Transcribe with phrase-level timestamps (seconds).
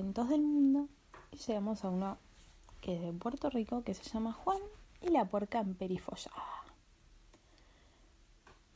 [0.00, 0.88] Cuentos del mundo
[1.30, 2.16] y llegamos a uno
[2.80, 4.56] que es de Puerto Rico que se llama Juan
[5.02, 6.64] y la puerca emperifollada.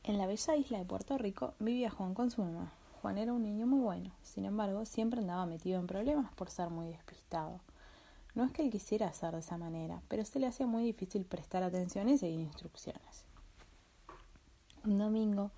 [0.03, 2.71] En la bella isla de Puerto Rico vivía Juan con su mamá.
[3.01, 6.69] Juan era un niño muy bueno, sin embargo siempre andaba metido en problemas por ser
[6.69, 7.59] muy despistado.
[8.35, 11.25] No es que él quisiera hacer de esa manera, pero se le hacía muy difícil
[11.25, 13.25] prestar atención y seguir instrucciones.
[14.83, 15.49] Un domingo,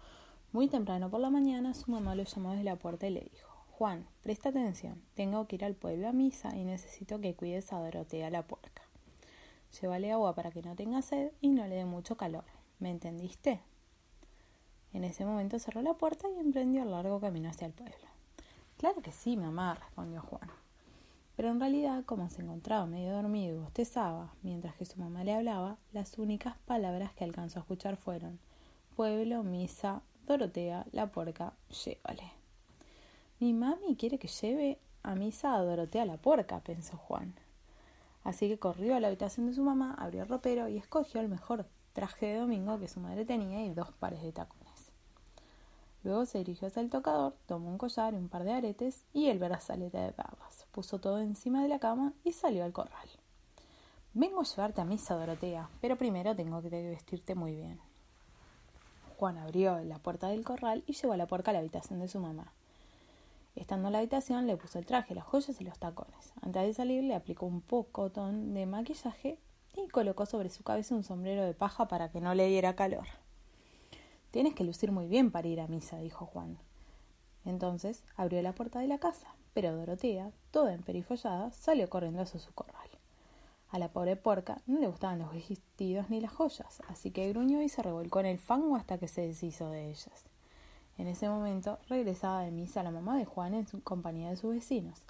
[0.54, 3.57] muy temprano por la mañana, su mamá lo llamó desde la puerta y le dijo,
[3.78, 7.78] Juan, presta atención, tengo que ir al pueblo a misa y necesito que cuides a
[7.78, 8.82] Dorotea la puerca.
[9.80, 12.44] Llévale agua para que no tenga sed y no le dé mucho calor.
[12.80, 13.62] ¿Me entendiste?
[14.94, 18.08] En ese momento cerró la puerta y emprendió el largo camino hacia el pueblo.
[18.78, 20.50] Claro que sí, mamá, respondió Juan.
[21.36, 25.36] Pero en realidad, como se encontraba medio dormido y bostezaba mientras que su mamá le
[25.36, 28.40] hablaba, las únicas palabras que alcanzó a escuchar fueron
[28.96, 31.54] pueblo, misa, Dorotea, la puerca,
[31.86, 32.37] llévale.
[33.40, 37.36] Mi mami quiere que lleve a misa a Dorotea la puerca, pensó Juan.
[38.24, 41.30] Así que corrió a la habitación de su mamá, abrió el ropero y escogió el
[41.30, 44.92] mejor traje de domingo que su madre tenía y dos pares de tacones.
[46.04, 49.28] Luego se dirigió hacia el tocador, tomó un collar y un par de aretes y
[49.28, 50.66] el brazalete de perlas.
[50.72, 53.08] Puso todo encima de la cama y salió al corral.
[54.14, 57.80] Vengo a llevarte a misa, Dorotea, pero primero tengo que vestirte muy bien.
[59.18, 62.08] Juan abrió la puerta del corral y llevó a la puerca a la habitación de
[62.08, 62.52] su mamá.
[63.58, 66.32] Estando en la habitación, le puso el traje, las joyas y los tacones.
[66.42, 69.40] Antes de salir, le aplicó un pocotón de maquillaje
[69.76, 73.08] y colocó sobre su cabeza un sombrero de paja para que no le diera calor.
[74.30, 76.60] Tienes que lucir muy bien para ir a misa, dijo Juan.
[77.46, 82.54] Entonces abrió la puerta de la casa, pero Dorotea, toda emperifollada, salió corriendo hacia su
[82.54, 82.90] corral.
[83.70, 87.64] A la pobre porca no le gustaban los vestidos ni las joyas, así que gruñó
[87.64, 90.28] y se revolcó en el fango hasta que se deshizo de ellas.
[90.98, 95.02] En ese momento regresaba de misa la mamá de Juan en compañía de sus vecinos.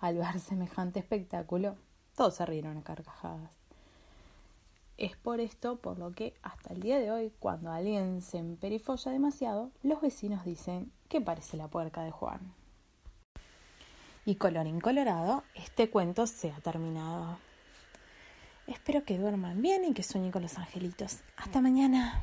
[0.00, 1.76] Al ver semejante espectáculo,
[2.16, 3.52] todos se rieron a carcajadas.
[4.98, 9.10] Es por esto por lo que hasta el día de hoy, cuando alguien se emperifolla
[9.10, 12.40] demasiado, los vecinos dicen que parece la puerca de Juan.
[14.24, 17.38] Y colorín colorado, este cuento se ha terminado.
[18.68, 21.20] Espero que duerman bien y que sueñen con los angelitos.
[21.36, 22.22] Hasta mañana.